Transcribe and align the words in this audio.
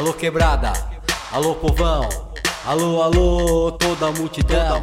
Alô 0.00 0.14
quebrada, 0.14 0.72
alô 1.30 1.54
povão, 1.54 2.08
alô, 2.64 3.02
alô, 3.02 3.72
toda 3.72 4.06
a 4.06 4.10
multidão. 4.10 4.80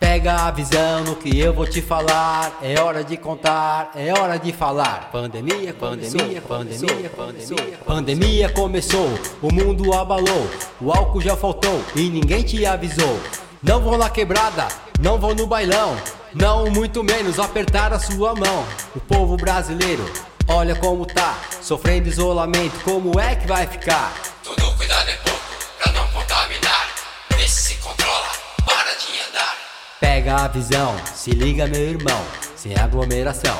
Pega 0.00 0.48
a 0.48 0.50
visão 0.50 1.04
no 1.04 1.14
que 1.14 1.38
eu 1.38 1.54
vou 1.54 1.64
te 1.64 1.80
falar. 1.80 2.58
É 2.60 2.80
hora 2.80 3.04
de 3.04 3.16
contar, 3.16 3.92
é 3.94 4.12
hora 4.12 4.36
de 4.36 4.52
falar. 4.52 5.08
Pandemia, 5.12 5.72
pandemia, 5.72 6.42
pandemia, 6.42 7.10
pandemia. 7.10 7.78
Pandemia 7.86 8.48
começou, 8.48 9.08
o 9.40 9.54
mundo 9.54 9.92
abalou. 9.92 10.50
O 10.80 10.90
álcool 10.90 11.20
já 11.20 11.36
faltou 11.36 11.80
e 11.94 12.10
ninguém 12.10 12.42
te 12.42 12.66
avisou. 12.66 13.20
Não 13.62 13.80
vou 13.80 13.96
na 13.96 14.10
quebrada, 14.10 14.66
não 14.98 15.16
vou 15.16 15.32
no 15.32 15.46
bailão. 15.46 15.96
Não, 16.34 16.68
muito 16.68 17.04
menos 17.04 17.38
apertar 17.38 17.92
a 17.92 18.00
sua 18.00 18.34
mão. 18.34 18.64
O 18.96 19.00
povo 19.00 19.36
brasileiro, 19.36 20.04
olha 20.48 20.74
como 20.74 21.06
tá. 21.06 21.38
Sofrendo 21.68 22.08
isolamento, 22.08 22.80
como 22.82 23.20
é 23.20 23.36
que 23.36 23.46
vai 23.46 23.66
ficar? 23.66 24.14
Tudo 24.42 24.74
cuidado 24.78 25.06
é 25.06 25.16
pouco 25.16 25.38
pra 25.78 25.92
não 25.92 26.08
contaminar. 26.08 26.88
Vê 27.36 27.46
se 27.46 27.60
se 27.60 27.74
controla, 27.74 28.26
para 28.64 28.94
de 28.94 29.20
andar. 29.28 29.54
Pega 30.00 30.36
a 30.36 30.48
visão, 30.48 30.96
se 31.14 31.30
liga 31.32 31.66
meu 31.66 31.90
irmão, 31.90 32.24
sem 32.56 32.74
aglomeração, 32.74 33.54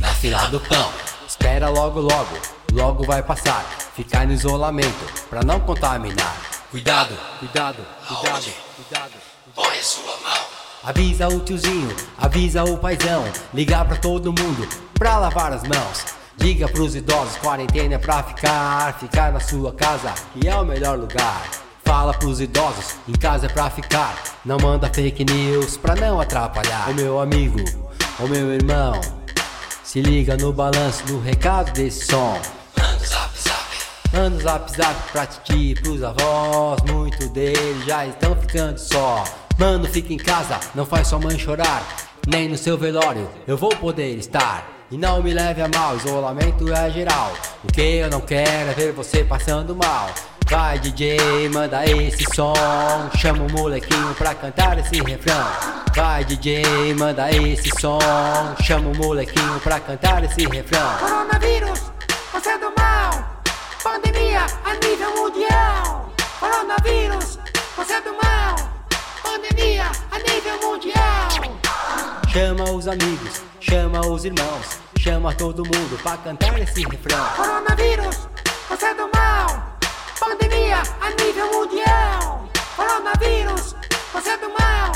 na 0.00 0.08
fila 0.08 0.38
do 0.46 0.58
pão. 0.58 0.90
Espera 1.28 1.68
logo, 1.68 2.00
logo, 2.00 2.34
logo 2.72 3.04
vai 3.04 3.22
passar. 3.22 3.62
Ficar 3.94 4.26
no 4.26 4.32
isolamento, 4.32 5.26
pra 5.28 5.42
não 5.42 5.60
contaminar. 5.60 6.34
Cuidado, 6.70 7.14
cuidado, 7.40 7.86
cuidado, 8.08 8.32
Aonde? 8.36 8.54
cuidado. 8.74 9.12
Põe 9.54 9.78
a 9.78 9.82
sua 9.82 10.16
mão. 10.22 10.46
Avisa 10.82 11.28
o 11.28 11.38
tiozinho, 11.40 11.94
avisa 12.16 12.64
o 12.64 12.78
paizão, 12.78 13.22
ligar 13.52 13.84
pra 13.84 13.96
todo 13.96 14.32
mundo 14.32 14.66
pra 14.94 15.18
lavar 15.18 15.52
as 15.52 15.62
mãos. 15.64 16.19
Diga 16.40 16.66
pros 16.66 16.94
idosos, 16.94 17.36
quarentena 17.36 17.96
é 17.96 17.98
pra 17.98 18.22
ficar, 18.22 18.98
ficar 18.98 19.30
na 19.30 19.38
sua 19.38 19.74
casa, 19.74 20.10
que 20.32 20.48
é 20.48 20.56
o 20.56 20.64
melhor 20.64 20.98
lugar. 20.98 21.46
Fala 21.84 22.14
pros 22.14 22.40
idosos, 22.40 22.96
em 23.06 23.12
casa 23.12 23.44
é 23.44 23.48
pra 23.50 23.68
ficar, 23.68 24.16
não 24.42 24.56
manda 24.56 24.88
fake 24.88 25.22
news 25.22 25.76
pra 25.76 25.94
não 25.94 26.18
atrapalhar. 26.18 26.88
O 26.88 26.94
meu 26.94 27.20
amigo, 27.20 27.58
o 28.18 28.26
meu 28.26 28.54
irmão, 28.54 28.98
se 29.84 30.00
liga 30.00 30.34
no 30.38 30.50
balanço 30.50 31.04
do 31.04 31.20
recado 31.20 31.72
desse 31.72 32.06
som. 32.06 32.40
Manda 32.74 33.04
zap 33.04 33.38
zap. 33.38 33.76
Manda 34.10 34.42
zap 34.42 34.72
zap 34.74 35.12
pra 35.12 35.26
titi, 35.26 35.74
pros 35.82 36.02
avós, 36.02 36.80
muito 36.90 37.28
deles 37.28 37.84
já 37.84 38.06
estão 38.06 38.34
ficando 38.34 38.78
só. 38.78 39.24
Mano, 39.58 39.86
fica 39.86 40.14
em 40.14 40.16
casa, 40.16 40.58
não 40.74 40.86
faz 40.86 41.08
sua 41.08 41.18
mãe 41.18 41.38
chorar, 41.38 41.84
nem 42.26 42.48
no 42.48 42.56
seu 42.56 42.78
velório 42.78 43.28
eu 43.46 43.58
vou 43.58 43.76
poder 43.76 44.16
estar. 44.16 44.69
E 44.92 44.98
não 44.98 45.22
me 45.22 45.32
leve 45.32 45.62
a 45.62 45.68
mal, 45.68 45.96
isolamento 45.96 46.72
é 46.72 46.90
geral. 46.90 47.32
O 47.62 47.68
que 47.72 47.98
eu 47.98 48.10
não 48.10 48.20
quero 48.20 48.70
é 48.70 48.74
ver 48.74 48.92
você 48.92 49.22
passando 49.22 49.76
mal. 49.76 50.10
Vai 50.48 50.80
DJ, 50.80 51.48
manda 51.48 51.86
esse 51.86 52.24
som, 52.34 52.52
chama 53.16 53.44
o 53.44 53.52
molequinho 53.52 54.12
pra 54.14 54.34
cantar 54.34 54.76
esse 54.80 55.00
refrão. 55.00 55.46
Vai 55.94 56.24
DJ, 56.24 56.64
manda 56.98 57.30
esse 57.30 57.70
som, 57.80 58.00
chama 58.64 58.90
o 58.90 58.96
molequinho 58.96 59.60
pra 59.60 59.78
cantar 59.78 60.24
esse 60.24 60.44
refrão. 60.48 60.98
Coronavírus, 60.98 61.92
você 62.32 62.48
é 62.48 62.58
do 62.58 62.72
mal. 62.76 63.42
Pandemia 63.84 64.44
a 64.64 64.74
nível 64.74 65.14
mundial. 65.14 66.12
Coronavírus, 66.40 67.38
você 67.76 67.92
é 67.92 68.00
do 68.00 68.10
mal. 68.14 68.56
Pandemia 69.22 69.84
a 70.10 70.18
nível 70.18 70.60
mundial. 70.60 71.28
Chama 72.28 72.64
os 72.72 72.88
amigos, 72.88 73.42
chama 73.60 74.00
os 74.06 74.24
irmãos, 74.24 74.80
chama 74.98 75.34
todo 75.34 75.64
mundo 75.64 76.02
pra 76.02 76.16
cantar 76.16 76.58
esse 76.58 76.82
refrão. 76.82 77.24
Coronavírus, 77.36 78.28
você 78.68 78.86
é 78.86 78.94
do 78.94 79.08
mal. 79.14 79.76
Pandemia 80.18 80.82
a 81.00 81.10
nível 81.22 81.52
mundial. 81.52 82.48
Coronavírus, 82.74 83.76
você 84.12 84.30
é 84.30 84.36
do 84.38 84.48
mal. 84.48 84.92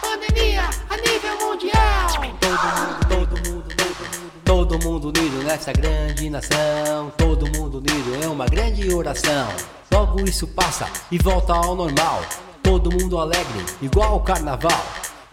Pandemia 0.00 0.68
a 0.90 0.96
nível 0.96 1.38
mundial. 1.40 2.08
Todo 2.40 2.66
mundo, 2.76 3.06
todo 3.08 3.48
mundo, 3.48 3.74
todo 3.76 3.98
mundo, 4.08 4.42
todo 4.44 4.84
mundo 4.84 5.08
unido 5.08 5.44
nessa 5.44 5.72
grande 5.72 6.28
nação. 6.28 7.12
Todo 7.16 7.46
mundo 7.56 7.78
unido 7.78 8.24
é 8.24 8.28
uma 8.28 8.46
grande 8.46 8.92
oração. 8.92 9.48
Logo 9.90 10.20
isso 10.22 10.46
passa 10.48 10.88
e 11.10 11.18
volta 11.18 11.54
ao 11.54 11.76
normal. 11.76 12.22
Todo 12.62 12.90
mundo 12.90 13.18
alegre, 13.18 13.64
igual 13.80 14.16
o 14.16 14.20
carnaval. 14.20 14.84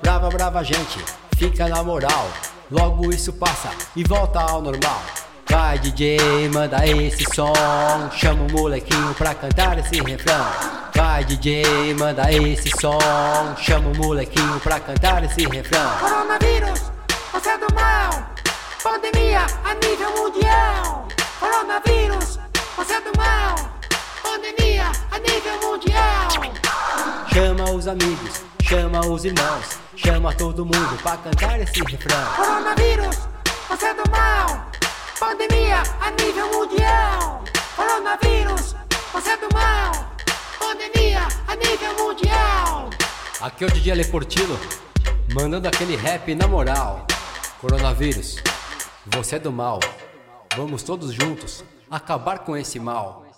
Brava, 0.02 0.30
brava 0.30 0.64
gente, 0.64 1.00
fica 1.38 1.68
na 1.68 1.84
moral. 1.84 2.28
Logo 2.72 3.12
isso 3.12 3.34
passa 3.34 3.70
e 3.96 4.04
volta 4.04 4.40
ao 4.40 4.62
normal. 4.62 5.02
Vai 5.50 5.80
DJ, 5.80 6.50
manda 6.54 6.86
esse 6.86 7.26
som, 7.34 7.52
chama 8.12 8.44
o 8.44 8.52
molequinho 8.52 9.12
pra 9.16 9.34
cantar 9.34 9.80
esse 9.80 10.00
refrão. 10.00 10.46
Vai 10.96 11.26
DJ, 11.26 11.96
manda 11.98 12.32
esse 12.32 12.70
som, 12.80 13.00
chama 13.58 13.90
o 13.90 13.98
molequinho 13.98 14.60
pra 14.60 14.80
cantar 14.80 15.24
esse 15.24 15.48
refrão. 15.48 15.98
Coronavírus, 16.00 16.92
você 17.34 17.50
é 17.50 17.58
do 17.58 17.74
mal. 17.74 18.30
Pandemia 18.84 19.48
a 19.64 19.74
nível 19.74 20.12
mundial. 20.16 21.08
Coronavírus, 21.40 22.40
você 22.78 22.94
é 22.94 23.02
do 23.02 23.18
mal. 23.18 23.56
Pandemia 24.22 24.92
a 25.10 25.18
nível 25.18 25.60
mundial. 25.64 26.28
Chama 27.34 27.72
os 27.72 27.88
amigos, 27.88 28.44
chama 28.70 29.00
os 29.00 29.26
irmãos, 29.26 29.80
chama 29.96 30.32
todo 30.32 30.64
mundo 30.64 31.02
pra 31.02 31.18
cantar 31.18 31.60
esse 31.60 31.80
refrão. 31.86 32.36
Coronavírus, 32.36 33.18
você 33.68 33.86
é 33.88 33.94
do 33.96 34.12
mal. 34.12 34.68
Pandemia 35.20 35.82
a 36.00 36.12
nível 36.12 36.48
mundial. 36.54 37.44
Coronavírus, 37.76 38.76
você 39.12 39.32
é 39.32 39.38
do 39.38 39.48
mal. 39.56 39.92
Pandemia 40.60 41.28
a 41.48 41.56
nível 41.56 41.96
mundial. 41.98 42.92
Aqui 43.42 43.64
é 43.64 43.68
o 43.68 43.72
DJ 43.72 43.94
Ale 43.94 44.06
Portillo, 44.06 44.60
mandando 45.34 45.68
aquele 45.68 45.96
rap 45.96 46.36
na 46.36 46.48
moral. 46.48 47.08
Coronavírus, 47.60 48.36
você 49.08 49.38
é 49.38 49.40
do 49.40 49.52
mal. 49.52 49.80
Vamos 50.56 50.84
todos 50.84 51.12
juntos 51.12 51.64
acabar 51.90 52.38
com 52.40 52.56
esse 52.56 52.80
mal. 52.80 53.29